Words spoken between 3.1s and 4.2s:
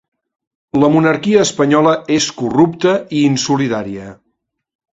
i insolidària.